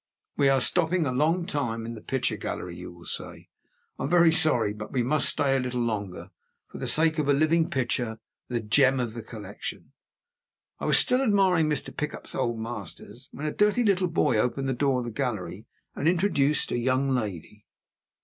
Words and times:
We 0.35 0.49
are 0.49 0.59
stopping 0.61 1.05
a 1.05 1.11
long 1.11 1.45
time 1.45 1.85
in 1.85 1.93
the 1.93 2.01
picture 2.01 2.35
gallery, 2.35 2.75
you 2.75 2.91
will 2.91 3.05
say. 3.05 3.49
I 3.99 4.03
am 4.05 4.09
very 4.09 4.31
sorry 4.31 4.73
but 4.73 4.91
we 4.91 5.03
must 5.03 5.29
stay 5.29 5.55
a 5.55 5.59
little 5.59 5.83
longer, 5.83 6.31
for 6.69 6.79
the 6.79 6.87
sake 6.87 7.19
of 7.19 7.29
a 7.29 7.33
living 7.33 7.69
picture, 7.69 8.17
the 8.47 8.61
gem 8.61 8.99
of 8.99 9.13
the 9.13 9.21
collection. 9.21 9.91
I 10.79 10.85
was 10.85 10.97
still 10.97 11.21
admiring 11.21 11.69
Mr. 11.69 11.95
Pickup's 11.95 12.33
Old 12.33 12.57
Masters, 12.57 13.29
when 13.31 13.45
a 13.45 13.51
dirty 13.53 13.83
little 13.83 14.07
boy 14.09 14.37
opened 14.39 14.67
the 14.67 14.73
door 14.73 14.97
of 14.97 15.05
the 15.05 15.11
gallery, 15.11 15.67
and 15.95 16.07
introduced 16.07 16.71
a 16.71 16.79
young 16.79 17.11
lady. 17.11 17.67